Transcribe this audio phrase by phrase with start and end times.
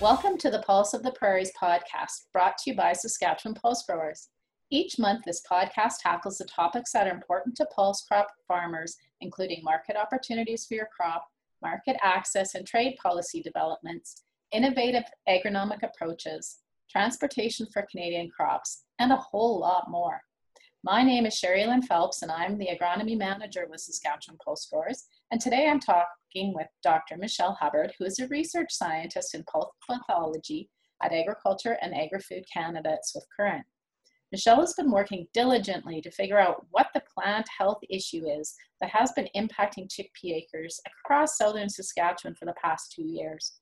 [0.00, 4.30] Welcome to the Pulse of the Prairies podcast, brought to you by Saskatchewan Pulse Growers.
[4.70, 9.62] Each month, this podcast tackles the topics that are important to pulse crop farmers, including
[9.62, 11.26] market opportunities for your crop,
[11.60, 16.60] market access and trade policy developments, innovative agronomic approaches,
[16.90, 20.22] transportation for Canadian crops, and a whole lot more.
[20.82, 25.04] My name is Sherrilyn Phelps, and I'm the agronomy manager with Saskatchewan Pulse Growers.
[25.32, 27.16] And today I'm talking with Dr.
[27.16, 30.68] Michelle Hubbard, who is a research scientist in pulse pathology
[31.04, 33.64] at Agriculture and Agri-Food Canada at Swift Current.
[34.32, 38.90] Michelle has been working diligently to figure out what the plant health issue is that
[38.90, 43.60] has been impacting chickpea acres across southern Saskatchewan for the past two years.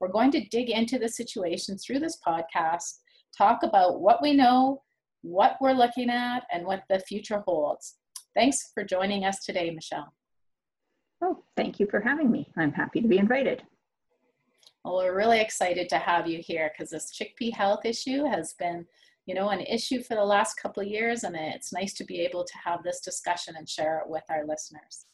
[0.00, 2.98] We're going to dig into the situation through this podcast,
[3.38, 4.82] talk about what we know,
[5.22, 7.98] what we're looking at, and what the future holds.
[8.34, 10.12] Thanks for joining us today, Michelle.
[11.26, 12.52] Oh, thank you for having me.
[12.54, 13.62] I'm happy to be invited.
[14.84, 18.84] Well, we're really excited to have you here because this chickpea health issue has been,
[19.24, 22.20] you know, an issue for the last couple of years, and it's nice to be
[22.20, 25.06] able to have this discussion and share it with our listeners.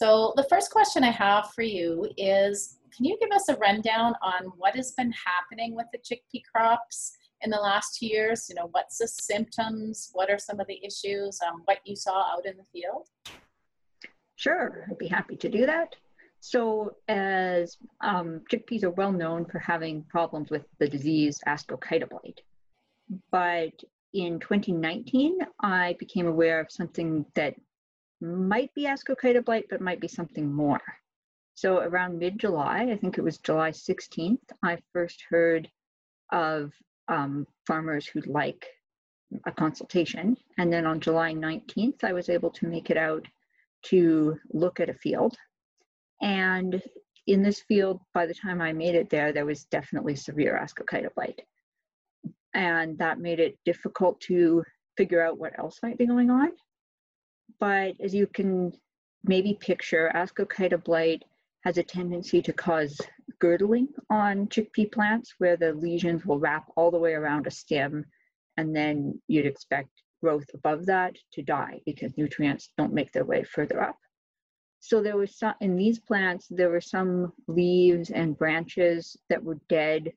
[0.00, 4.14] So the first question I have for you is, can you give us a rundown
[4.22, 8.46] on what has been happening with the chickpea crops in the last two years?
[8.48, 10.10] You know, what's the symptoms?
[10.12, 11.40] What are some of the issues?
[11.44, 13.08] Um, what you saw out in the field?
[14.42, 15.94] Sure, I'd be happy to do that.
[16.40, 22.40] So, as um, chickpeas are well known for having problems with the disease Ascochyta blight,
[23.30, 23.70] but
[24.12, 27.54] in 2019, I became aware of something that
[28.20, 30.82] might be Ascochyta blight, but might be something more.
[31.54, 35.70] So, around mid July, I think it was July 16th, I first heard
[36.32, 36.72] of
[37.06, 38.66] um, farmers who'd like
[39.46, 40.36] a consultation.
[40.58, 43.24] And then on July 19th, I was able to make it out
[43.84, 45.36] to look at a field.
[46.20, 46.82] And
[47.26, 51.14] in this field, by the time I made it there, there was definitely severe ascochyta
[51.14, 51.40] blight.
[52.54, 54.62] And that made it difficult to
[54.96, 56.50] figure out what else might be going on.
[57.60, 58.72] But as you can
[59.24, 61.22] maybe picture, ascochyta blight
[61.64, 63.00] has a tendency to cause
[63.38, 68.04] girdling on chickpea plants where the lesions will wrap all the way around a stem
[68.56, 73.42] and then you'd expect growth above that to die because nutrients don't make their way
[73.44, 73.96] further up.
[74.80, 79.58] So there was some, in these plants, there were some leaves and branches that were
[79.68, 80.12] dead,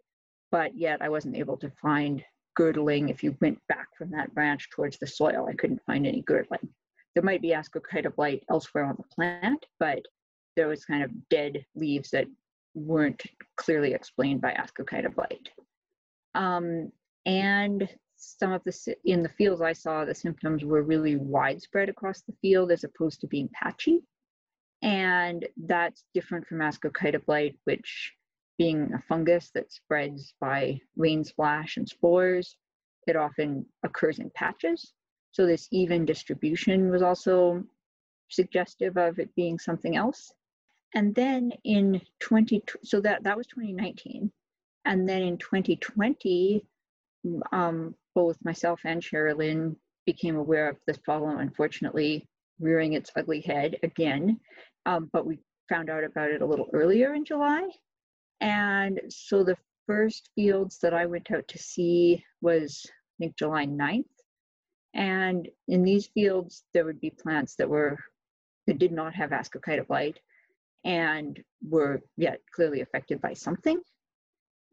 [0.51, 2.23] but yet I wasn't able to find
[2.55, 3.09] girdling.
[3.09, 6.67] If you went back from that branch towards the soil, I couldn't find any girdling.
[7.13, 10.01] There might be ascochyta blight elsewhere on the plant, but
[10.55, 12.25] there was kind of dead leaves that
[12.73, 13.21] weren't
[13.57, 15.49] clearly explained by ascochyta blight.
[16.33, 16.91] Um,
[17.25, 17.87] and
[18.39, 22.35] some of the in the fields I saw, the symptoms were really widespread across the
[22.41, 24.01] field as opposed to being patchy.
[24.81, 28.13] And that's different from ascochyta blight, which
[28.57, 32.55] being a fungus that spreads by rain splash and spores,
[33.07, 34.93] it often occurs in patches.
[35.31, 37.63] So this even distribution was also
[38.29, 40.31] suggestive of it being something else.
[40.93, 44.31] And then in 20, so that, that was 2019.
[44.85, 46.65] And then in 2020,
[47.51, 49.75] um, both myself and Sherrilyn
[50.05, 52.27] became aware of this problem, unfortunately,
[52.59, 54.39] rearing its ugly head again.
[54.85, 57.67] Um, but we found out about it a little earlier in July.
[58.41, 63.65] And so the first fields that I went out to see was, I think, July
[63.65, 64.03] 9th.
[64.93, 67.97] And in these fields, there would be plants that were
[68.67, 70.17] that did not have ascochyta blight
[70.83, 73.79] and were yet clearly affected by something.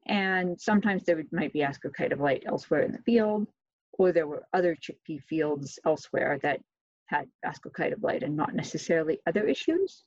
[0.07, 3.47] And sometimes there might be ascochyta blight elsewhere in the field,
[3.93, 6.61] or there were other chickpea fields elsewhere that
[7.07, 10.05] had ascochyta blight and not necessarily other issues.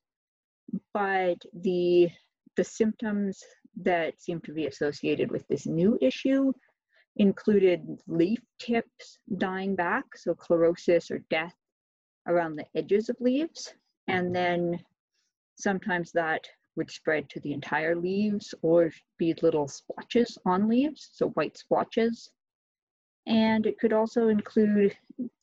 [0.94, 2.10] But the,
[2.58, 3.42] the symptoms
[3.78, 6.52] that seem to be associated with this new issue
[7.18, 11.56] included leaf tips dying back, so chlorosis or death
[12.28, 13.74] around the edges of leaves,
[14.08, 14.80] and then
[15.58, 21.30] sometimes that would spread to the entire leaves or be little splotches on leaves, so
[21.30, 22.30] white splotches.
[23.28, 24.96] And it could also include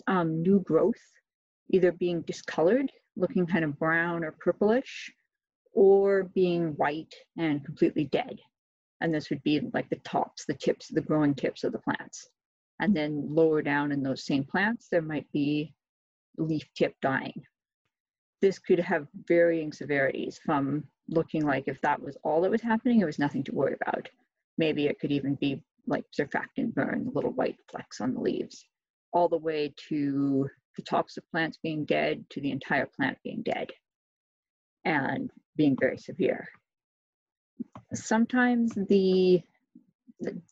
[0.07, 1.01] um, new growth,
[1.71, 5.13] either being discolored, looking kind of brown or purplish,
[5.73, 8.39] or being white and completely dead.
[9.01, 12.29] And this would be like the tops, the tips, the growing tips of the plants.
[12.79, 15.75] And then lower down in those same plants, there might be
[16.37, 17.43] leaf tip dying.
[18.41, 23.01] This could have varying severities from looking like if that was all that was happening,
[23.01, 24.09] it was nothing to worry about.
[24.59, 28.65] Maybe it could even be like surfactant burn, the little white flecks on the leaves,
[29.13, 33.43] all the way to the tops of plants being dead to the entire plant being
[33.43, 33.71] dead
[34.85, 36.49] and being very severe.
[37.93, 39.43] Sometimes the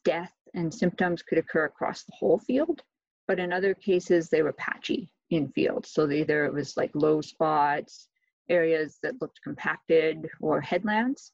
[0.05, 2.82] death and symptoms could occur across the whole field,
[3.26, 5.91] but in other cases they were patchy in fields.
[5.91, 8.08] So either it was like low spots,
[8.50, 11.32] areas that looked compacted, or headlands.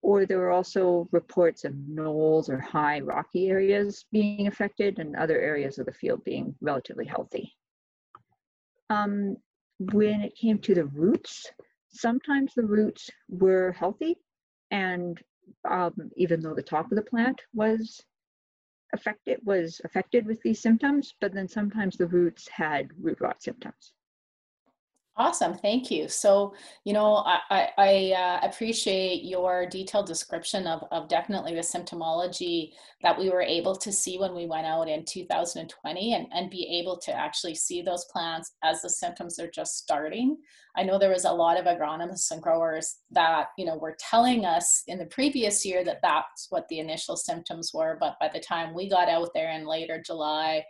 [0.00, 5.40] Or there were also reports of knolls or high rocky areas being affected and other
[5.40, 7.52] areas of the field being relatively healthy.
[8.90, 9.36] Um,
[9.80, 11.50] when it came to the roots,
[11.88, 14.16] sometimes the roots were healthy
[14.70, 15.20] and
[15.68, 18.00] um, even though the top of the plant was
[18.94, 23.92] affected was affected with these symptoms, but then sometimes the roots had root rot symptoms.
[25.18, 26.06] Awesome, thank you.
[26.06, 26.54] So,
[26.84, 32.70] you know, I, I, I uh, appreciate your detailed description of, of definitely the symptomology
[33.02, 36.78] that we were able to see when we went out in 2020 and, and be
[36.80, 40.36] able to actually see those plants as the symptoms are just starting.
[40.76, 44.44] I know there was a lot of agronomists and growers that, you know, were telling
[44.44, 48.38] us in the previous year that that's what the initial symptoms were, but by the
[48.38, 50.62] time we got out there in later July,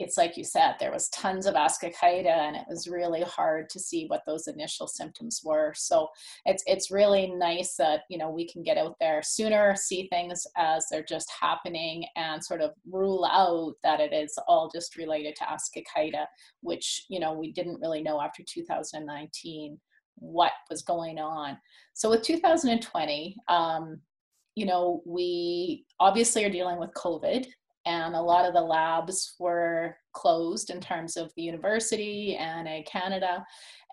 [0.00, 3.78] it's like you said, there was tons of ascochyta and it was really hard to
[3.78, 5.72] see what those initial symptoms were.
[5.76, 6.08] So
[6.46, 10.46] it's it's really nice that you know we can get out there sooner, see things
[10.56, 15.36] as they're just happening, and sort of rule out that it is all just related
[15.36, 16.26] to ascochyta,
[16.60, 19.78] which you know we didn't really know after 2019
[20.16, 21.56] what was going on.
[21.92, 24.00] So with 2020, um,
[24.54, 27.46] you know, we obviously are dealing with COVID
[27.86, 32.82] and a lot of the labs were closed in terms of the university and a
[32.84, 33.44] Canada.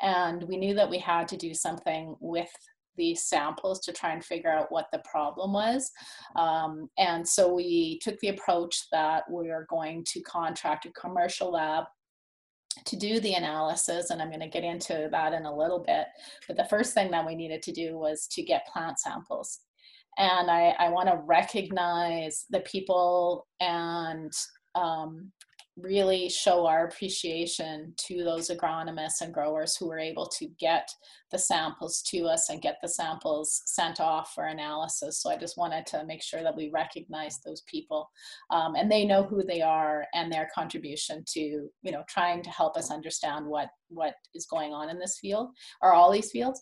[0.01, 2.49] And we knew that we had to do something with
[2.95, 5.91] these samples to try and figure out what the problem was.
[6.35, 11.51] Um, and so we took the approach that we are going to contract a commercial
[11.51, 11.85] lab
[12.85, 16.07] to do the analysis and i'm going to get into that in a little bit
[16.47, 19.59] but the first thing that we needed to do was to get plant samples
[20.17, 24.31] and I, I want to recognize the people and
[24.75, 25.31] um,
[25.77, 30.89] really show our appreciation to those agronomists and growers who were able to get
[31.31, 35.21] the samples to us and get the samples sent off for analysis.
[35.21, 38.09] So I just wanted to make sure that we recognize those people
[38.49, 42.49] um, and they know who they are and their contribution to, you know, trying to
[42.49, 45.49] help us understand what, what is going on in this field
[45.81, 46.61] or all these fields.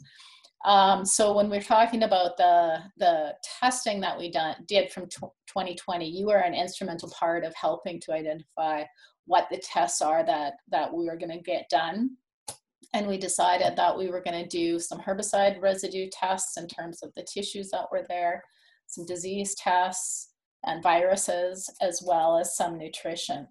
[0.65, 6.05] Um, so when we're talking about the the testing that we done did from 2020,
[6.05, 8.83] you were an instrumental part of helping to identify
[9.25, 12.11] what the tests are that that we were going to get done.
[12.93, 17.03] And we decided that we were going to do some herbicide residue tests in terms
[17.03, 18.43] of the tissues that were there,
[18.87, 20.31] some disease tests
[20.65, 23.47] and viruses, as well as some nutrition.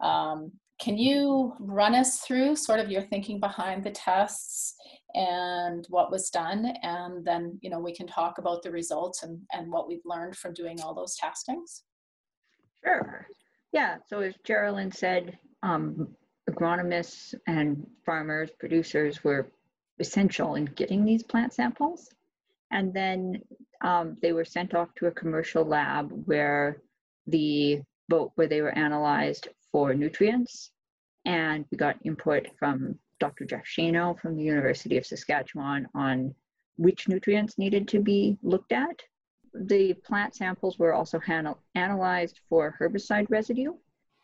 [0.00, 4.74] Um, can you run us through sort of your thinking behind the tests
[5.14, 9.40] and what was done and then you know we can talk about the results and,
[9.52, 11.82] and what we've learned from doing all those testings
[12.84, 13.26] sure.
[13.72, 16.08] Yeah so as Sherrilyn said um,
[16.48, 19.50] agronomists and farmers producers were
[20.00, 22.08] essential in getting these plant samples.
[22.72, 23.42] And then
[23.82, 26.78] um, they were sent off to a commercial lab where
[27.26, 30.70] the boat where they were analyzed for nutrients
[31.26, 33.44] and we got input from Dr.
[33.44, 36.34] Jeff Schoenau from the University of Saskatchewan on
[36.76, 39.02] which nutrients needed to be looked at.
[39.54, 41.20] The plant samples were also
[41.74, 43.74] analyzed for herbicide residue,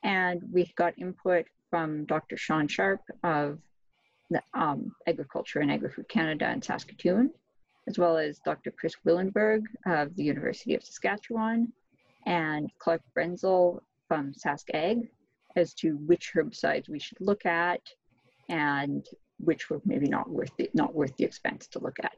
[0.03, 2.37] and we got input from Dr.
[2.37, 3.59] Shaun Sharpe of
[4.31, 7.31] the, um, Agriculture and Agri-Food Canada in Saskatoon,
[7.87, 8.71] as well as Dr.
[8.71, 11.73] Chris Willenborg of the University of Saskatchewan,
[12.25, 15.09] and Clark Brenzil from SaskAg
[15.57, 17.81] as to which herbicides we should look at
[18.49, 19.07] and
[19.39, 22.17] which were maybe not worth the, not worth the expense to look at.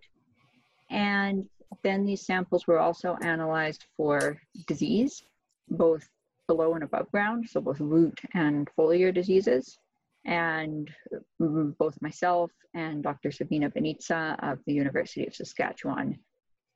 [0.90, 1.49] And
[1.82, 5.23] then these samples were also analyzed for disease,
[5.68, 6.08] both
[6.47, 9.78] below and above ground, so both root and foliar diseases.
[10.25, 10.90] And
[11.38, 13.30] both myself and Dr.
[13.30, 16.18] Sabine Banniza of the University of Saskatchewan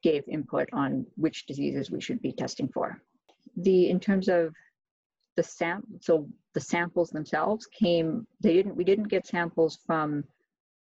[0.02, 3.02] gave input on which diseases we should be testing for.
[3.56, 4.54] The in terms of
[5.36, 10.24] the sam so the samples themselves came they didn't we didn't get samples from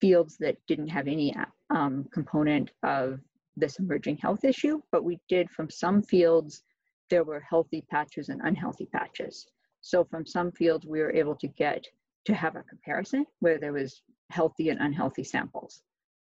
[0.00, 1.34] fields that didn't have any
[1.70, 3.20] um, component of
[3.56, 6.62] this emerging health issue but we did from some fields
[7.10, 9.46] there were healthy patches and unhealthy patches.
[9.82, 11.84] So from some fields we were able to get
[12.24, 15.82] to have a comparison where there was healthy and unhealthy samples.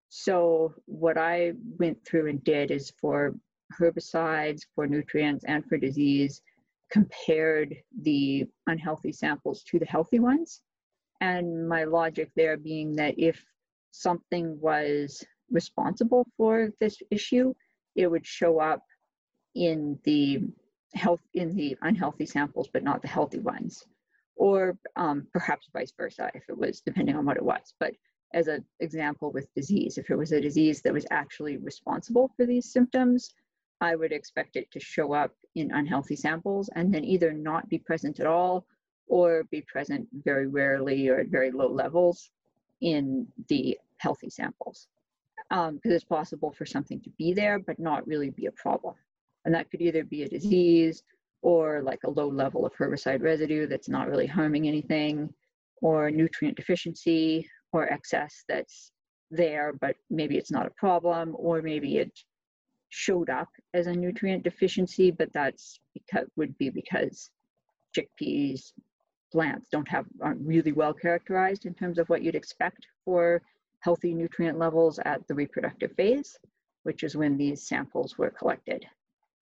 [0.09, 3.35] So what i went through and did is for
[3.79, 6.41] herbicides for nutrients and for disease
[6.91, 10.63] compared the unhealthy samples to the healthy ones.
[11.21, 13.45] And my logic there being that if
[13.91, 17.55] something was responsible for this issue,
[17.97, 18.83] it would show up
[19.55, 20.43] in the
[20.95, 23.85] health in the unhealthy samples, but not the healthy ones,
[24.37, 27.75] or um, perhaps vice versa if it was depending on what it was.
[27.81, 27.95] But
[28.35, 32.47] as an example with disease, if it was a disease that was actually responsible for
[32.47, 33.35] these symptoms,
[33.81, 37.79] I would expect it to show up in unhealthy samples and then either not be
[37.79, 38.67] present at all
[39.07, 42.31] or be present very rarely or at very low levels
[42.81, 44.89] in the healthy samples.
[45.49, 48.95] Because um, it's possible for something to be there but not really be a problem.
[49.45, 51.03] And that could either be a disease
[51.43, 55.33] or like a low level of herbicide residue that's not really harming anything,
[55.83, 58.93] or nutrient deficiency or excess that's
[59.31, 62.13] there, but maybe it's not a problem, or maybe it
[62.91, 67.31] showed up as a nutrient deficiency, but that's because would be because
[67.97, 68.73] chickpeas
[69.31, 73.43] plants don't have aren't really well characterized in terms of what you'd expect for
[73.81, 76.39] healthy nutrient levels at the reproductive phase,
[76.83, 78.87] which is when these samples were collected.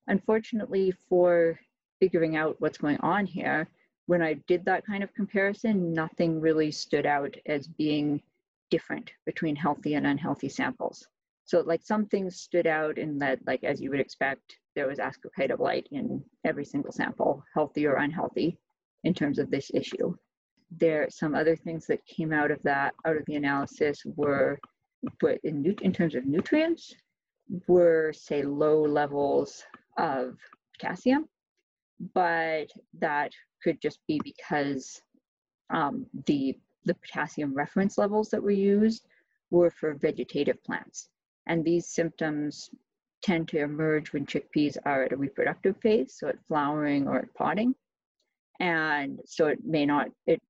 [0.08, 1.58] Unfortunately, for
[2.00, 3.68] figuring out what's going on here,
[4.06, 8.22] when I did that kind of comparison, nothing really stood out as being
[8.70, 11.06] different between healthy and unhealthy samples.
[11.46, 14.98] So like some things stood out in that, like as you would expect, there was
[14.98, 18.58] ascochyta blight in every single sample, healthy or unhealthy,
[19.04, 20.14] in terms of this issue.
[20.72, 24.58] There, some other things that came out of that, out of the analysis were,
[25.20, 26.92] but in, in terms of nutrients,
[27.68, 29.62] were say low levels
[29.98, 30.36] of
[30.74, 31.28] potassium,
[32.12, 32.66] but
[32.98, 33.30] that
[33.62, 35.00] could just be because
[35.70, 39.06] um, the, the potassium reference levels that were used
[39.50, 41.08] were for vegetative plants.
[41.46, 42.70] And these symptoms
[43.22, 47.34] tend to emerge when chickpeas are at a reproductive phase, so at flowering or at
[47.34, 47.74] podding.
[48.60, 50.40] And so it may not, it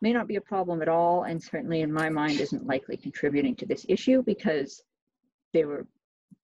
[0.00, 3.54] may not be a problem at all, and certainly in my mind isn't likely contributing
[3.56, 4.82] to this issue because
[5.52, 5.86] they were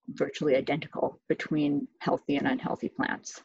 [0.08, 3.42] virtually identical between healthy and unhealthy plants.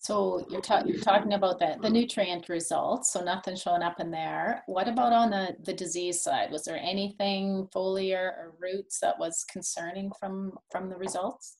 [0.00, 4.10] So you're, ta- you're talking about the, the nutrient results, so nothing showing up in
[4.10, 4.62] there.
[4.66, 6.52] What about on the, the disease side?
[6.52, 11.56] Was there anything foliar or roots that was concerning from, from the results?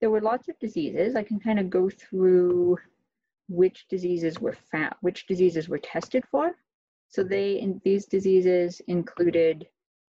[0.00, 1.14] There were lots of diseases.
[1.14, 2.78] I can kind of go through
[3.48, 6.56] which diseases were found, which diseases were tested for.
[7.08, 9.66] So they, in these diseases included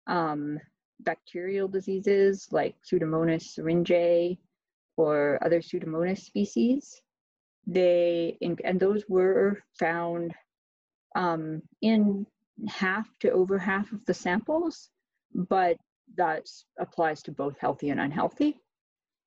[0.08, 0.58] um,
[1.00, 4.38] bacterial diseases like Pseudomonas syringae
[4.96, 7.00] or other Pseudomonas species.
[7.66, 10.34] They and those were found
[11.14, 12.26] um, in
[12.68, 14.90] half to over half of the samples,
[15.34, 15.76] but
[16.16, 16.46] that
[16.78, 18.58] applies to both healthy and unhealthy.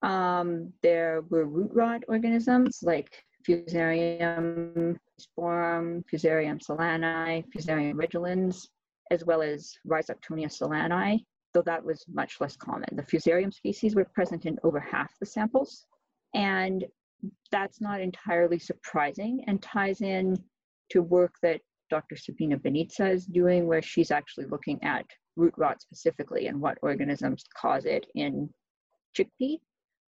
[0.02, 8.68] Um, there were root rot organisms like Fusarium oxysporum, Fusarium solani, Fusarium redolens,
[9.12, 11.24] as well as Rhizoctonia solani,
[11.54, 12.90] though that was much less common.
[12.94, 15.86] The Fusarium species were present in over half the samples,
[16.34, 16.86] and
[17.52, 20.38] that's not entirely surprising and ties in
[20.92, 22.16] to work that Dr.
[22.16, 25.06] Sabine Banniza is doing, where she's actually looking at
[25.36, 28.50] root rot specifically and what organisms cause it in
[29.16, 29.60] chickpea.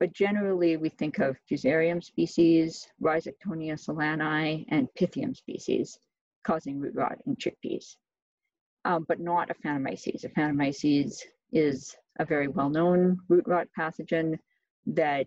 [0.00, 5.98] But generally, we think of Fusarium species, Rhizoctonia solani, and Pythium species
[6.44, 7.96] causing root rot in chickpeas,
[8.84, 10.24] um, but not Aphanomyces.
[10.24, 11.20] Aphanomyces
[11.52, 14.38] is a very well-known root rot pathogen
[14.86, 15.26] that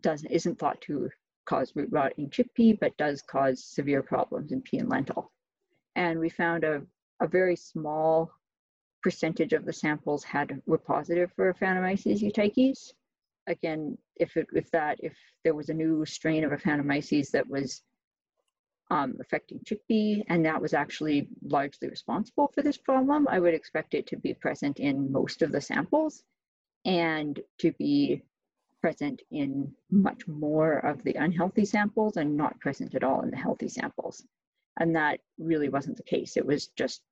[0.00, 1.10] doesn't isn't thought to
[1.46, 5.32] cause root rot in chickpea, but does cause severe problems in pea and lentil.
[5.96, 6.82] And we found a,
[7.20, 8.30] a very small
[9.02, 12.92] percentage of the samples had were positive for Aphanomyces euteiches.
[13.46, 17.82] Again, if it, if that if there was a new strain of Aphanomyces that was
[18.90, 23.26] um, affecting chickpea, and that was actually largely responsible for this problem.
[23.30, 26.22] I would expect it to be present in most of the samples
[26.84, 28.22] and to be
[28.80, 33.36] present in much more of the unhealthy samples and not present at all in the
[33.36, 34.24] healthy samples.
[34.78, 36.36] And that really wasn't the case.
[36.36, 37.02] It was just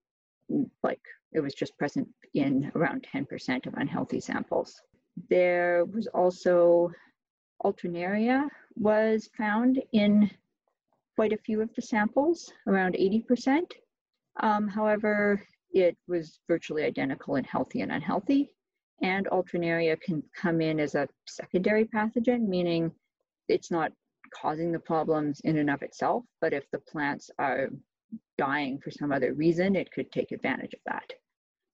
[0.82, 1.00] like,
[1.32, 4.74] it was just present in around 10% of unhealthy samples.
[5.28, 6.90] There was also
[7.64, 10.30] alternaria was found in
[11.16, 13.72] quite a few of the samples, around 80%.
[14.40, 18.50] Um, however, it was virtually identical in healthy and unhealthy.
[19.02, 22.90] And alternaria can come in as a secondary pathogen, meaning
[23.48, 23.92] it's not
[24.34, 27.70] causing the problems in and of itself, but if the plants are
[28.36, 31.12] dying for some other reason, it could take advantage of that.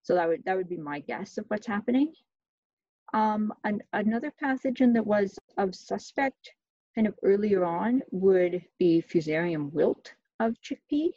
[0.02, 2.12] So that would that would be my guess of what's happening.
[3.12, 6.52] Um, an, another pathogen that was of suspect
[6.95, 11.11] kind of earlier on would be Fusarium wilt of chickpea.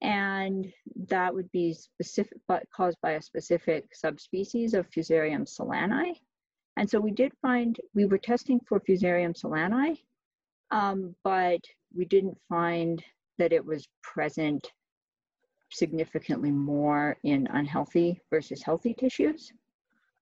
[0.00, 0.72] And
[1.08, 6.20] that would be specific, but caused by a specific subspecies of Fusarium solani.
[6.76, 9.98] And so we did find, we were testing for Fusarium solani
[10.70, 11.60] um, but
[11.94, 13.02] we didn't find
[13.38, 14.70] that it was present
[15.70, 19.52] significantly more in unhealthy versus healthy tissues.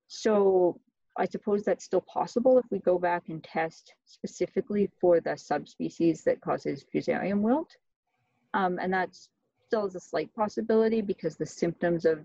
[0.08, 0.80] So
[1.16, 6.22] I suppose that's still possible if we go back and test specifically for the subspecies
[6.24, 7.74] that causes fusarium wilt.
[8.54, 9.10] Um, and that
[9.66, 12.24] still is a slight possibility because the symptoms of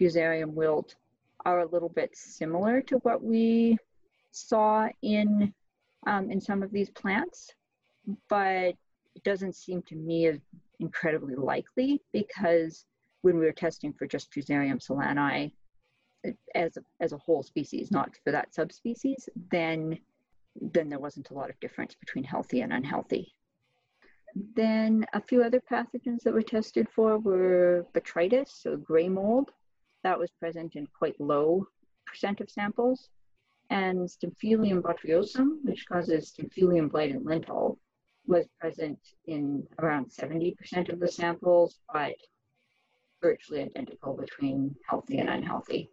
[0.00, 0.96] fusarium wilt
[1.44, 3.76] are a little bit similar to what we
[4.30, 5.52] saw in
[6.06, 7.52] um, in some of these plants,
[8.28, 8.74] but
[9.14, 10.38] it doesn't seem to me as
[10.80, 12.86] incredibly likely because
[13.20, 15.52] when we were testing for just Fusarium solani
[16.56, 19.98] as a, as a whole species, not for that subspecies, then
[20.60, 23.32] then there wasn't a lot of difference between healthy and unhealthy.
[24.34, 29.50] Then a few other pathogens that were tested for were botrytis, so gray mold.
[30.02, 31.68] That was present in quite low
[32.06, 33.10] percent of samples.
[33.70, 37.78] And Stemphylium botryosum, which causes Stemphylium blight in lentil,
[38.26, 42.14] was present in around 70% of the samples, but
[43.20, 45.90] virtually identical between healthy and unhealthy.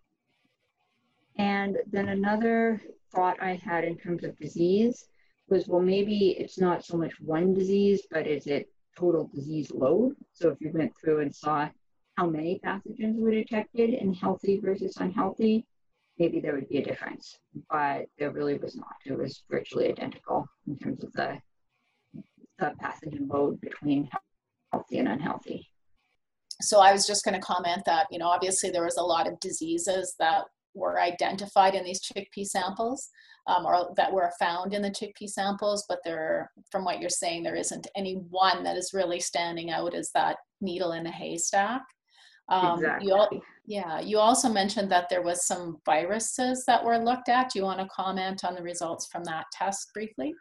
[1.37, 2.81] And then another
[3.11, 5.07] thought I had in terms of disease
[5.49, 10.15] was, well, maybe it's not so much one disease, but is it total disease load?
[10.33, 11.69] So if you went through and saw
[12.17, 15.65] how many pathogens were detected in healthy versus unhealthy,
[16.17, 17.37] maybe there would be a difference.
[17.69, 18.95] But there really was not.
[19.05, 21.39] It was virtually identical in terms of the
[22.59, 24.09] the pathogen load between
[24.71, 25.69] healthy and unhealthy.
[26.61, 29.27] So I was just going to comment that, you know, obviously there was a lot
[29.27, 33.09] of diseases that were identified in these chickpea samples
[33.47, 37.43] um, or that were found in the chickpea samples, but there, from what you're saying,
[37.43, 41.81] there isn't any one that is really standing out as that needle in a haystack.
[42.49, 43.07] Um, exactly.
[43.07, 47.51] You, yeah, you also mentioned that there was some viruses that were looked at.
[47.51, 50.33] Do you want to comment on the results from that test briefly?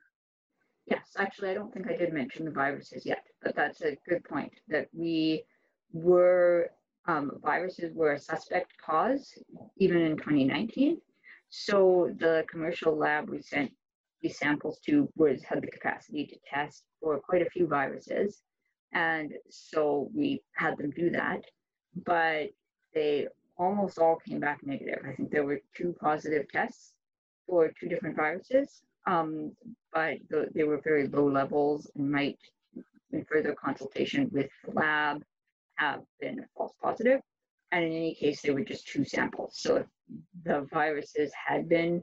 [0.87, 4.25] Yes, actually, I don't think I did mention the viruses yet, but that's a good
[4.25, 5.45] point that we
[5.93, 6.71] were,
[7.07, 9.35] um, viruses were a suspect cause
[9.77, 10.99] even in 2019.
[11.51, 13.73] So the commercial lab we sent
[14.21, 18.43] these samples to was had the capacity to test for quite a few viruses.
[18.93, 21.43] And so we had them do that,
[22.05, 22.49] but
[22.95, 25.05] they almost all came back negative.
[25.07, 26.95] I think there were two positive tests
[27.47, 29.53] for two different viruses um,
[29.93, 32.39] but the, they were very low levels and might,
[33.13, 35.23] in further consultation with the lab,
[35.77, 37.21] have been false positive.
[37.73, 39.55] And in any case, they were just two samples.
[39.59, 39.87] So if
[40.45, 42.03] the viruses had been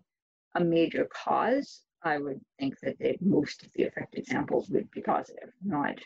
[0.55, 5.01] a major cause, I would think that they, most of the affected samples would be
[5.01, 5.97] positive, not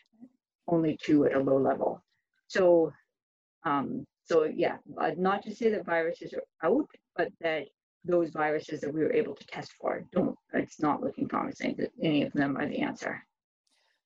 [0.67, 2.03] only two at a low level.
[2.47, 2.93] So,
[3.63, 4.77] um, so yeah,
[5.17, 7.67] not to say that viruses are out, but that
[8.05, 11.91] those viruses that we were able to test for don't it's not looking promising that
[12.01, 13.21] any of them are the answer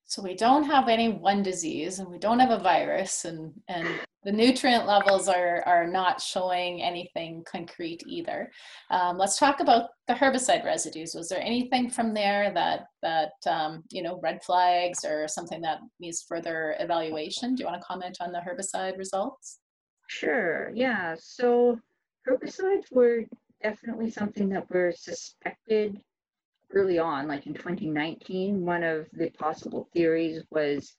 [0.04, 3.88] so we don't have any one disease and we don't have a virus and and
[4.24, 8.50] the nutrient levels are are not showing anything concrete either.
[8.90, 11.14] Um, let's talk about the herbicide residues.
[11.14, 15.78] Was there anything from there that that um, you know red flags or something that
[16.00, 17.54] needs further evaluation?
[17.54, 19.60] Do you want to comment on the herbicide results?
[20.08, 21.14] Sure yeah.
[21.18, 21.78] So
[22.28, 23.24] herbicides were
[23.62, 26.00] definitely something that were suspected
[26.72, 28.64] early on, like in 2019.
[28.64, 30.94] One of the possible theories was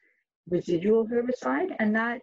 [0.50, 2.22] residual herbicide, and that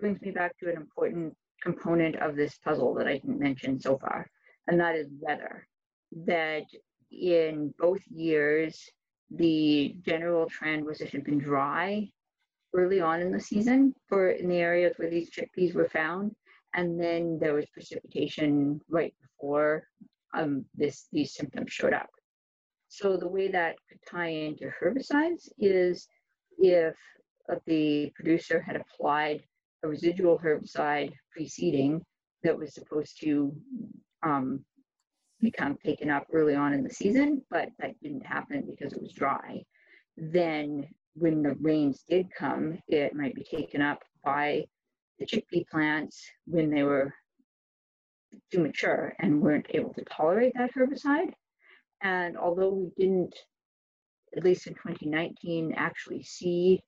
[0.00, 3.98] brings me back to an important component of this puzzle that I didn't mention so
[3.98, 4.28] far,
[4.66, 5.66] and that is weather.
[6.26, 6.64] That
[7.10, 8.82] in both years,
[9.30, 12.08] the general trend was it had been dry
[12.74, 16.34] early on in the season for in the areas where these chickpeas were found,
[16.74, 19.84] and then there was precipitation right before
[20.34, 22.10] um, this these symptoms showed up.
[22.88, 26.08] So the way that could tie into herbicides is
[26.58, 26.96] if
[27.66, 29.42] the producer had applied
[29.82, 32.02] a residual herbicide preceding
[32.42, 33.52] that was supposed to
[34.22, 34.64] um,
[35.42, 39.12] of taken up early on in the season, but that didn't happen because it was
[39.12, 39.62] dry.
[40.16, 44.64] Then when the rains did come, it might be taken up by
[45.18, 47.12] the chickpea plants when they were
[48.52, 51.32] too mature and weren't able to tolerate that herbicide.
[52.02, 53.34] And although we didn't,
[54.36, 56.80] at least in 2019, actually see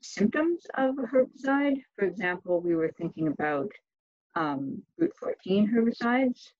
[0.00, 3.70] symptoms of a herbicide, for example, we were thinking about
[4.34, 6.52] um, group 14 herbicides,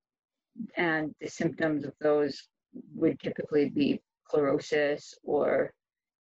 [0.76, 2.48] and the symptoms of those
[2.94, 5.72] would typically be chlorosis or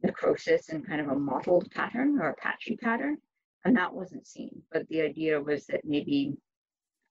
[0.03, 3.17] necrosis in kind of a mottled pattern or a patchy pattern
[3.65, 4.63] and that wasn't seen.
[4.73, 6.37] But the idea was that maybe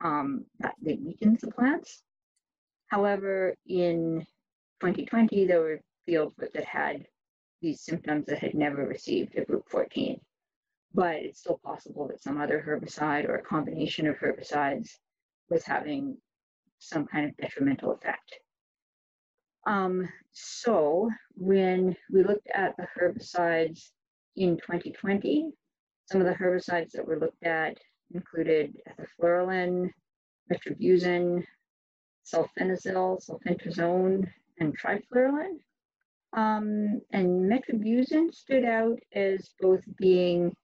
[0.03, 2.03] um, that they weakened the plants.
[2.87, 4.25] However, in
[4.81, 7.05] 2020, there were fields that had
[7.63, 10.19] these symptoms that had never received a group 14.
[10.93, 14.89] But it's still possible that some other herbicide or a combination of herbicides
[15.49, 16.17] was having
[16.77, 18.35] some kind of detrimental effect.
[19.65, 23.91] Um, so when we looked at the herbicides
[24.35, 25.51] in 2020,
[26.11, 27.77] some of the herbicides that were looked at
[28.13, 29.89] included ethalfluralin,
[30.51, 31.45] metribuzin,
[32.25, 34.27] sulfentazole, sulfentrazone,
[34.59, 35.59] and trifluralin.
[36.35, 40.55] Um, and metribuzin stood out as both being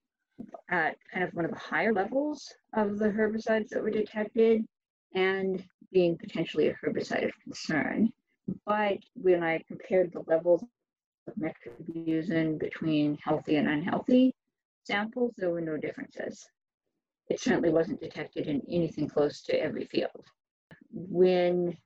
[0.70, 4.66] at kind of one of the higher levels of the herbicides that were detected
[5.14, 8.12] and being potentially a herbicide of concern.
[8.66, 10.64] But when I compared the levels
[11.28, 14.34] of metribuzin between healthy and unhealthy
[14.84, 16.48] samples, there were no differences.
[17.30, 20.26] It certainly wasn't detected in anything close to every field.
[20.92, 21.78] When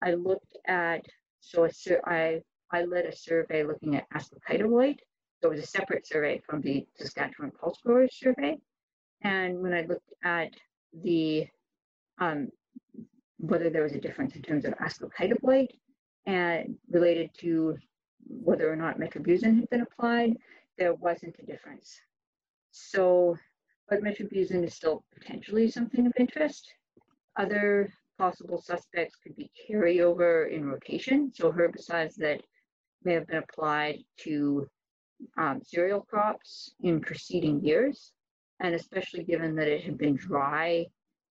[0.00, 1.04] I looked at,
[1.40, 1.68] so
[2.04, 2.40] I,
[2.72, 4.96] I led a survey looking at ascochyta.
[5.40, 8.58] So it was a separate survey from the Saskatchewan Pulse Growers survey.
[9.22, 10.50] And when I looked at
[10.92, 11.46] the
[12.18, 12.48] um,
[13.38, 15.66] whether there was a difference in terms of ascochyta
[16.26, 17.76] and related to
[18.26, 20.36] whether or not metribuzin had been applied,
[20.78, 22.00] there wasn't a difference.
[22.70, 23.36] So,
[23.88, 26.72] but metribuzin is still potentially something of interest.
[27.36, 32.40] Other possible suspects could be carryover in rotation, so herbicides that
[33.04, 34.68] may have been applied to
[35.38, 38.12] um, cereal crops in preceding years,
[38.60, 40.86] and especially given that it had been dry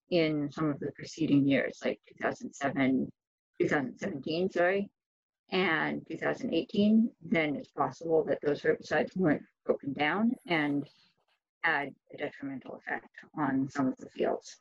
[0.09, 3.11] in some of the preceding years, like 2007,
[3.59, 4.89] 2017, sorry,
[5.51, 10.87] and 2018, then it's possible that those herbicides weren't broken down and
[11.63, 14.57] had a detrimental effect on some of the fields.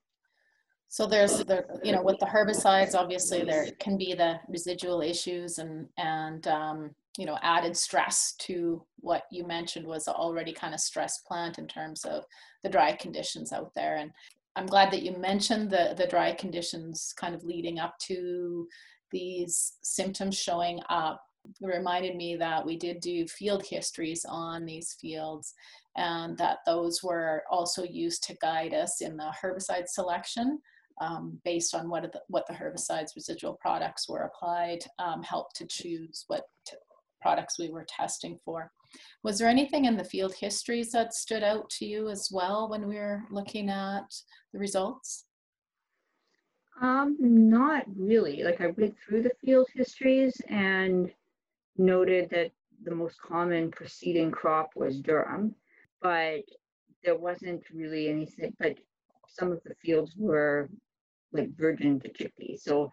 [0.88, 5.59] So there's the, you know, with the herbicides, obviously there can be the residual issues
[5.59, 10.81] and, and, um, you know, added stress to what you mentioned was already kind of
[10.81, 12.25] stress plant in terms of
[12.62, 13.96] the dry conditions out there.
[13.96, 14.11] And
[14.57, 18.66] I'm glad that you mentioned the, the dry conditions kind of leading up to
[19.11, 21.20] these symptoms showing up.
[21.61, 25.55] It reminded me that we did do field histories on these fields
[25.96, 30.61] and that those were also used to guide us in the herbicide selection
[31.01, 35.66] um, based on what the, what the herbicides residual products were applied, um, helped to
[35.66, 36.44] choose what
[37.20, 38.70] products we were testing for.
[39.22, 42.88] Was there anything in the field histories that stood out to you as well when
[42.88, 44.12] we were looking at
[44.52, 45.26] the results?
[46.80, 48.42] Um, not really.
[48.42, 51.12] Like I went through the field histories and
[51.76, 52.52] noted that
[52.85, 55.52] the most common preceding crop was durum,
[56.00, 56.40] but
[57.04, 58.76] there wasn't really anything, but
[59.28, 60.70] some of the fields were
[61.33, 62.59] like virgin to chickpea.
[62.59, 62.90] So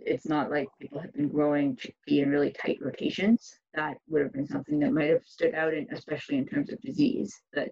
[0.00, 3.54] it's not like people have been growing chickpea in really tight rotations.
[3.74, 6.80] That would have been something that might have stood out, in, especially in terms of
[6.80, 7.34] disease.
[7.52, 7.70] That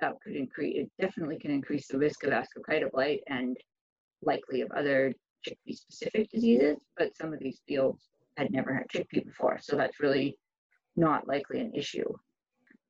[0.00, 0.76] that could increase.
[0.76, 3.56] It definitely can increase the risk of ascochyta blight and
[4.22, 5.12] likely of other
[5.46, 6.78] chickpea-specific diseases.
[6.96, 10.36] But some of these fields had never had chickpea before, so that's really
[10.96, 12.12] not likely an issue.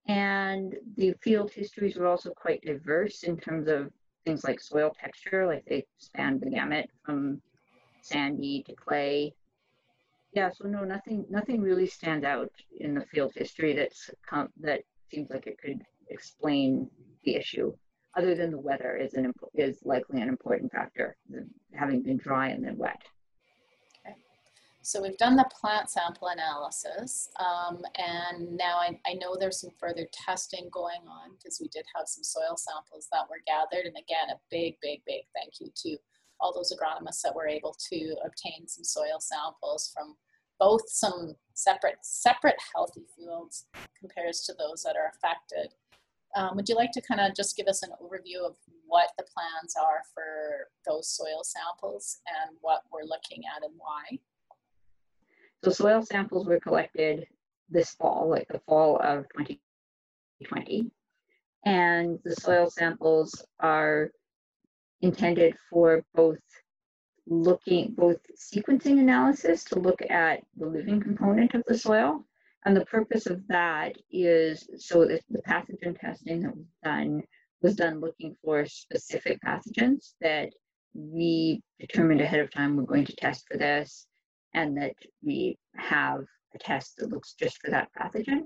[0.07, 3.91] And the field histories were also quite diverse in terms of
[4.25, 7.43] things like soil texture, like they spanned the gamut from
[8.09, 9.35] sandy to clay.
[10.33, 14.11] Yeah, so no, nothing, nothing really stands out in the field history that's
[14.61, 16.91] that seems like it could explain
[17.25, 17.73] the issue,
[18.17, 21.17] other than the weather is an is likely an important factor,
[21.73, 23.03] having been dry and then wet.
[24.83, 29.73] So we've done the plant sample analysis, um, and now I, I know there's some
[29.79, 33.97] further testing going on because we did have some soil samples that were gathered, and
[33.97, 35.99] again, a big, big, big thank you to
[36.41, 40.17] all those agronomists that were able to obtain some soil samples from
[40.59, 43.67] both some separate separate healthy fields
[43.99, 45.73] compares to those that are affected.
[46.37, 49.25] Um, would you like to kind of just give us an overview of what the
[49.25, 54.19] plans are for those soil samples and what we're looking at and why?
[55.65, 57.27] So soil samples were collected
[57.69, 60.91] this fall, like the fall of 2020.
[61.65, 64.11] And the soil samples are
[65.01, 66.39] intended for both
[67.27, 72.25] looking, both sequencing analysis to look at the living component of the soil.
[72.65, 77.23] And the purpose of that is so that the pathogen testing that was done
[77.63, 80.51] was done looking for specific pathogens that
[80.95, 84.07] we determined ahead of time we're going to test for this
[84.55, 86.21] and that we have
[86.55, 88.43] a test that looks just for that pathogen.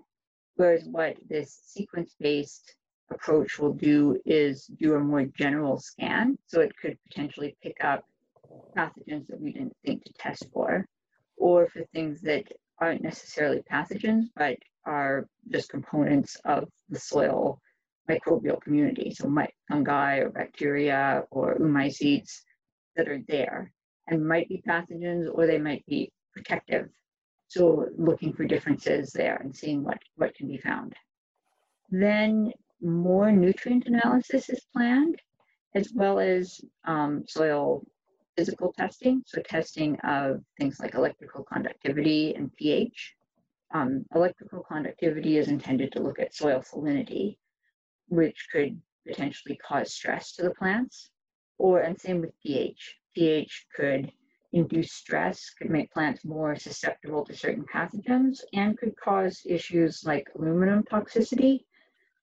[0.56, 2.74] Whereas what this sequence-based
[3.14, 6.36] approach will do is do a more general scan.
[6.46, 8.04] So it could potentially pick up
[8.76, 10.86] pathogens that we didn't think to test for,
[11.36, 12.44] or for things that
[12.78, 17.60] aren't necessarily pathogens, but are just components of the soil
[18.10, 19.12] microbial community.
[19.14, 19.32] So
[19.68, 22.40] fungi or bacteria or oomycetes
[22.96, 23.72] that are there
[24.08, 26.88] and might be pathogens or they might be protective.
[27.48, 30.94] So looking for differences there and seeing what, what can be found.
[31.90, 35.20] Then more nutrient analysis is planned,
[35.74, 37.86] as well as um, soil
[38.36, 43.14] physical testing, so testing of things like electrical conductivity and pH.
[43.74, 47.38] Um, electrical conductivity is intended to look at soil salinity,
[48.08, 51.10] which could potentially cause stress to the plants,
[51.58, 52.96] or and same with pH.
[53.14, 54.12] pH could
[54.52, 60.28] induce stress, could make plants more susceptible to certain pathogens, and could cause issues like
[60.36, 61.64] aluminum toxicity,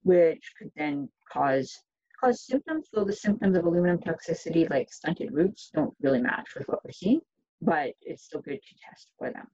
[0.04, 1.78] which could then cause
[2.20, 6.68] cause symptoms, though the symptoms of aluminum toxicity, like stunted roots, don't really match with
[6.68, 7.22] what we're seeing,
[7.62, 9.48] but it's still good to test for them.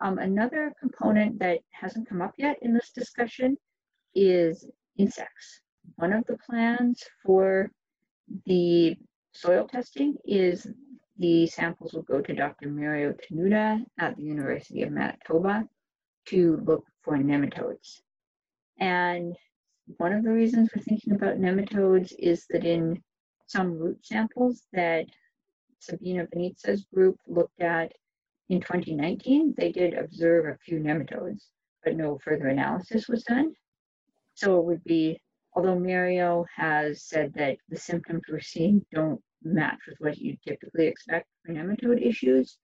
[0.00, 3.56] Um, another component that hasn't come up yet in this discussion
[4.14, 4.68] is
[4.98, 5.60] insects.
[5.96, 7.70] One of the plans for
[8.46, 8.96] the
[9.32, 10.66] soil testing is
[11.18, 12.68] the samples will go to Dr.
[12.68, 15.68] Mario Tenuta at the University of Manitoba
[16.26, 18.00] to look for nematodes.
[18.78, 19.36] And
[19.98, 23.02] one of the reasons we're thinking about nematodes is that in
[23.46, 25.06] some root samples that
[25.78, 27.92] Sabine Banniza's group looked at
[28.48, 31.48] in 2019, they did observe a few nematodes,
[31.82, 33.54] but no further analysis was done.
[34.34, 35.20] So it would be,
[35.54, 40.86] although Mario has said that the symptoms we're seeing don't match with what you typically
[40.86, 42.58] expect for nematode issues,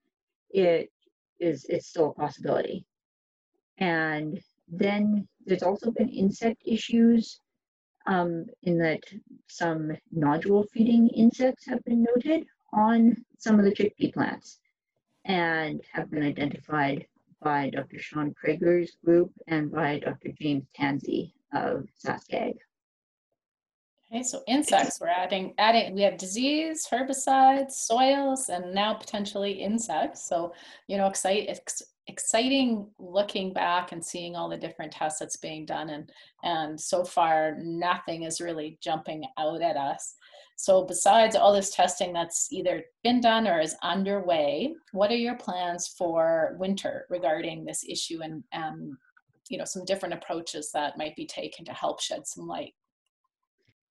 [0.51, 0.91] it
[1.39, 2.85] is it's still a possibility.
[3.79, 7.41] And then there's also been insect issues
[8.07, 9.03] um, in that
[9.49, 14.61] some nodule feeding insects have been noted on some of the chickpea plants
[15.25, 17.05] and have been identified
[17.43, 17.99] by Dr.
[17.99, 20.31] Sean Prager's group and by Dr.
[20.41, 22.55] James Tansey of SaskAg.
[24.13, 30.29] Okay, so insects, we're adding, adding, we have disease, herbicides, soils, and now potentially insects.
[30.29, 30.53] So,
[30.89, 35.65] you know, excite, ex, exciting looking back and seeing all the different tests that's being
[35.65, 35.91] done.
[35.91, 36.11] And,
[36.43, 40.17] and so far, nothing is really jumping out at us.
[40.57, 45.37] So besides all this testing that's either been done or is underway, what are your
[45.37, 48.97] plans for winter regarding this issue and, and
[49.49, 52.75] you know, some different approaches that might be taken to help shed some light?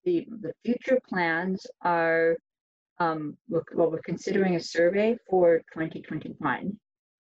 [0.06, 2.38] The, the future plans are,
[3.00, 6.78] um, we're, well, we're considering a survey for 2021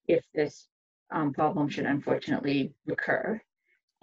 [0.07, 0.67] if this
[1.11, 3.39] um, problem should unfortunately recur.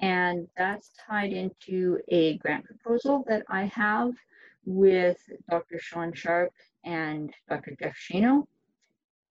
[0.00, 4.12] And that's tied into a grant proposal that I have
[4.66, 5.16] with
[5.48, 5.78] Dr.
[5.78, 6.52] Shaun Sharpe
[6.84, 7.76] and Dr.
[7.80, 8.46] Jeff Schoenau.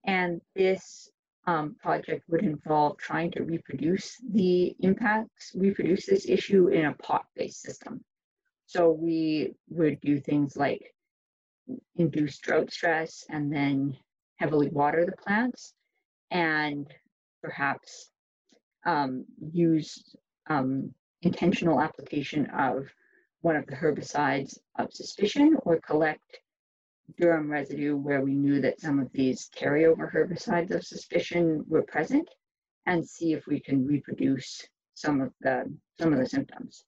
[0.06, 1.10] And this
[1.48, 7.62] um, project would involve trying to reproduce the impacts, reproduce this issue in a pot-based
[7.62, 8.04] system.
[8.68, 10.94] So we would do things like
[11.96, 13.98] induce drought stress and then
[14.38, 15.74] heavily water the plants
[16.32, 16.88] and
[17.42, 18.12] perhaps
[18.86, 20.16] um, use
[20.50, 22.88] um, intentional application of
[23.42, 26.40] one of the herbicides of suspicion or collect
[27.20, 32.28] durum residue where we knew that some of these carryover herbicides of suspicion were present
[32.88, 36.86] and see if we can reproduce some of the some of the symptoms.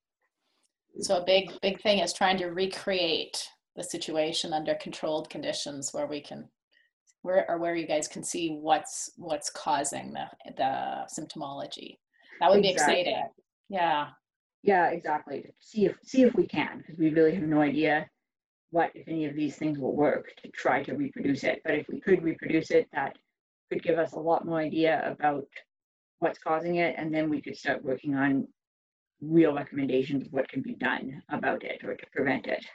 [1.02, 6.08] So a big, big thing is trying to recreate the situation under controlled conditions where
[6.08, 6.50] we can,
[7.22, 10.26] where or where you guys can see what's what's causing the
[10.58, 11.98] the symptomology.
[12.40, 12.96] That would exactly.
[12.96, 13.24] be exciting.
[13.70, 14.08] Yeah.
[14.64, 15.46] Yeah, exactly.
[15.60, 18.10] See if see if we can, because we really have no idea
[18.72, 21.62] what if any of these things will work to try to reproduce it.
[21.64, 23.16] But if we could reproduce it, that
[23.72, 25.48] could give us a lot more idea about
[26.20, 28.48] what's causing it, and then we could start working on
[29.22, 32.66] real recommendations of what can be done about it or to prevent it.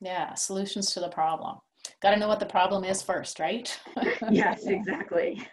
[0.00, 1.58] Yeah, solutions to the problem.
[2.00, 3.78] Got to know what the problem is first, right?
[4.30, 5.46] yes, exactly.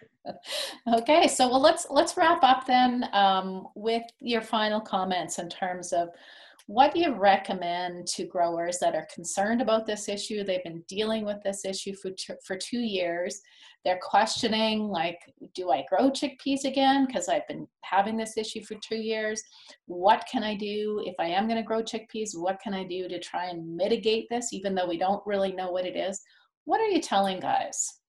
[0.92, 5.92] okay, so well, let's let's wrap up then um, with your final comments in terms
[5.92, 6.08] of
[6.66, 10.42] what do you recommend to growers that are concerned about this issue?
[10.42, 12.10] They've been dealing with this issue for,
[12.44, 13.40] for two years.
[13.84, 15.20] They're questioning, like,
[15.54, 17.06] do I grow chickpeas again?
[17.06, 19.40] Because I've been having this issue for two years.
[19.86, 22.30] What can I do if I am going to grow chickpeas?
[22.34, 25.70] What can I do to try and mitigate this, even though we don't really know
[25.70, 26.20] what it is?
[26.64, 28.00] What are you telling guys?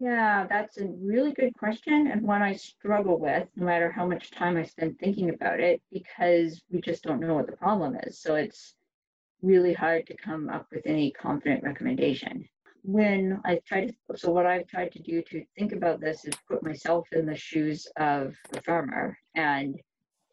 [0.00, 4.30] Yeah, that's a really good question and one I struggle with no matter how much
[4.30, 8.18] time I spend thinking about it because we just don't know what the problem is.
[8.18, 8.74] So it's
[9.42, 12.48] really hard to come up with any confident recommendation.
[12.82, 16.34] When I try to, so what I've tried to do to think about this is
[16.48, 19.18] put myself in the shoes of the farmer.
[19.34, 19.78] And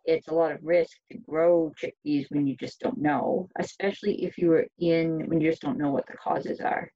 [0.06, 4.38] it's a lot of risk to grow chickpeas when you just don't know, especially if
[4.38, 6.90] you are in when you just don't know what the causes are.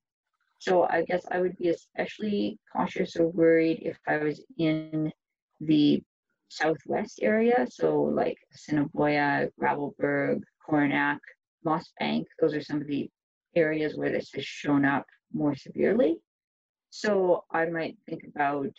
[0.62, 5.12] So I guess I would be especially cautious or worried if I was in
[5.60, 6.04] the
[6.50, 11.18] southwest area, so like Assiniboia, Gravelbourg, Coronach,
[11.66, 13.10] Mossbank, those are some of the
[13.56, 16.20] areas where this has shown up more severely.
[16.92, 18.70] So I might think about,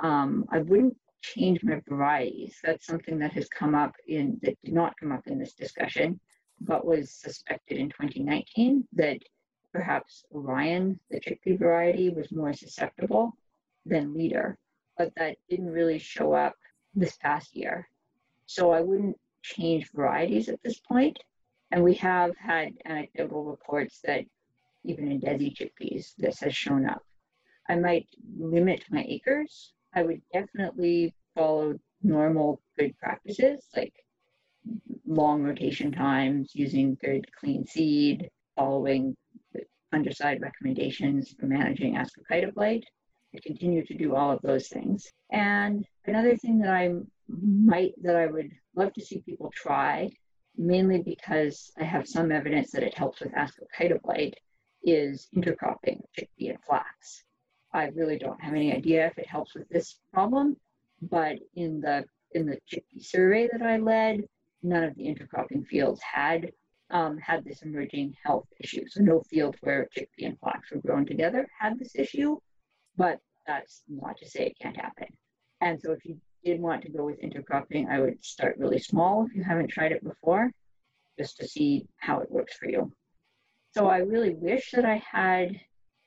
[0.00, 2.58] um, I wouldn't change my varieties.
[2.62, 6.20] That's something that has come up in, that did not come up in this discussion,
[6.60, 9.18] but was suspected in 2019 that
[9.76, 13.36] perhaps Orion, the chickpea variety, was more susceptible
[13.84, 14.56] than Leader,
[14.96, 16.54] but that didn't really show up
[16.94, 17.86] this past year.
[18.46, 21.18] So I wouldn't change varieties at this point.
[21.72, 24.24] And we have had anecdotal reports that
[24.84, 27.02] even in Desi chickpeas, this has shown up.
[27.68, 28.06] I might
[28.38, 29.74] limit my acres.
[29.94, 33.92] I would definitely follow normal good practices like
[35.06, 39.14] long rotation times, using good clean seed, following
[39.96, 41.96] underside recommendations for managing
[42.54, 42.84] blight.
[43.34, 45.10] I continue to do all of those things.
[45.30, 46.94] And another thing that I
[47.28, 50.10] might that I would love to see people try,
[50.56, 53.34] mainly because I have some evidence that it helps with
[54.02, 54.34] blight,
[54.84, 57.24] is intercropping chickpea and flax.
[57.72, 60.56] I really don't have any idea if it helps with this problem,
[61.02, 64.24] but in the in the chickpea survey that I led,
[64.62, 66.52] none of the intercropping fields had
[66.90, 68.86] um, had this emerging health issue.
[68.88, 72.36] So no field where chickpea and flax were grown together had this issue,
[72.96, 75.08] but that's not to say it can't happen.
[75.60, 79.26] And so if you did want to go with intercropping, I would start really small
[79.26, 80.50] if you haven't tried it before,
[81.18, 82.92] just to see how it works for you.
[83.74, 85.60] So I really wish that I had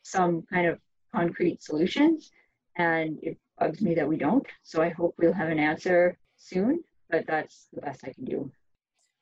[0.04, 0.80] some kind of
[1.14, 2.32] concrete solutions,
[2.78, 4.46] and it bugs me that we don't.
[4.64, 8.52] So I hope we'll have an answer soon, but that's the best I can do.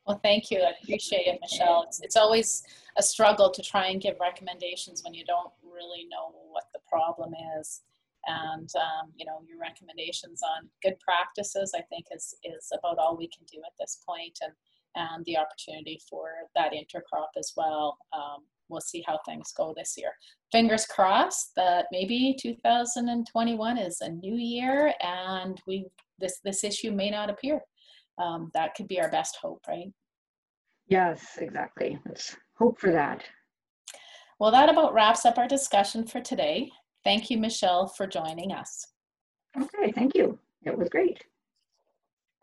[0.08, 0.62] Well, thank you.
[0.62, 1.84] I appreciate it, Michelle.
[1.86, 2.64] It's, it's always
[2.98, 7.34] a struggle to try and give recommendations when you don't really know what the problem
[7.60, 7.82] is.
[8.26, 13.18] And, um, you know, your recommendations on good practices, I think, is, is about all
[13.18, 14.54] we can do at this point and,
[14.96, 17.98] and the opportunity for that intercrop as well.
[18.14, 20.12] Um, we'll see how things go this year.
[20.54, 25.86] Fingers crossed that maybe 2021 is a new year and we
[26.20, 27.62] this this issue may not appear
[28.18, 29.92] um, that could be our best hope, right?
[30.88, 32.00] Yes, exactly.
[32.06, 33.24] Let's hope for that.
[34.40, 36.72] Well, that about wraps up our discussion for today.
[37.04, 38.88] Thank you, Michelle, for joining us.
[39.60, 40.38] Okay, thank you.
[40.64, 41.24] It was great.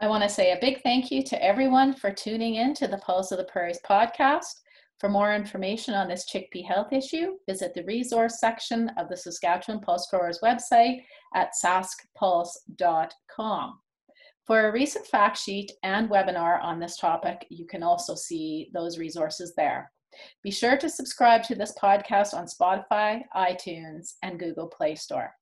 [0.00, 2.98] I want to say a big thank you to everyone for tuning in to the
[2.98, 4.60] Pulse of the Prairies podcast.
[4.98, 9.80] For more information on this chickpea health issue, visit the resource section of the Saskatchewan
[9.80, 11.02] Pulse Growers website
[11.34, 13.78] at saskpulse.com.
[14.46, 18.98] For a recent fact sheet and webinar on this topic, you can also see those
[18.98, 19.90] resources there.
[20.42, 25.32] Be sure to subscribe to this podcast on Spotify, iTunes, and Google Play Store.